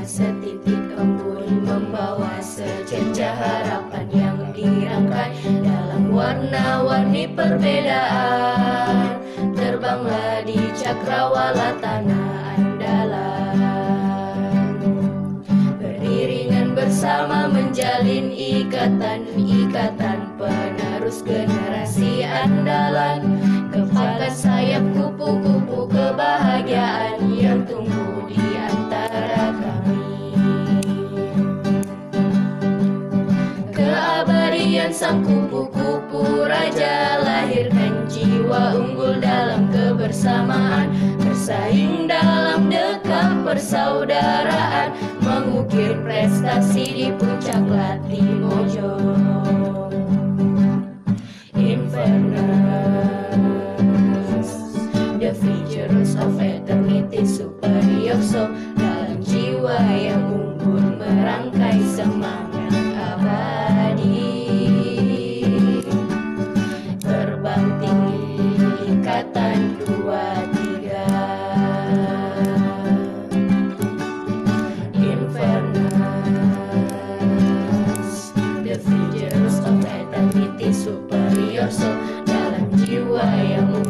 Setitik 0.00 0.96
embun 0.96 1.60
Membawa 1.60 2.40
secerca 2.40 3.36
harapan 3.36 4.06
yang 4.10 4.38
dirangkai 4.50 5.36
Dalam 5.60 6.10
warna-warni 6.10 7.28
perbedaan. 7.30 9.22
Terbanglah 9.54 10.42
di 10.48 10.72
cakrawala 10.74 11.78
tanah 11.78 12.56
andalan. 12.58 13.54
Beriringan 15.78 16.74
bersama 16.74 17.46
menjalin 17.46 18.34
ikatan-ikatan 18.34 20.18
Penerus 20.40 21.22
generasi 21.22 22.24
andalan. 22.26 23.38
Kepakan 23.70 24.34
sayap 24.34 24.82
Keabadian 34.70 34.94
sang 34.94 35.26
kupu-kupu 35.26 36.46
raja 36.46 37.18
Lahirkan 37.18 38.06
jiwa 38.06 38.78
unggul 38.78 39.18
dalam 39.18 39.66
kebersamaan. 39.66 40.94
Bersaing 41.18 42.06
dalam 42.06 42.70
dekam 42.70 43.42
persaudaraan 43.42 44.94
Mengukir 45.26 45.98
prestasi 46.06 46.86
di 46.86 47.10
puncak 47.18 47.66
Latimojo 47.66 48.94
Inverness 51.58 52.30
The 55.18 55.34
features 55.34 56.14
of 56.14 56.38
eternity 56.38 57.26
superior 57.26 58.22
so 58.22 58.46
Serioso 81.28 81.84
dalam 82.24 82.64
jiwa 82.80 83.20
yang 83.44 83.89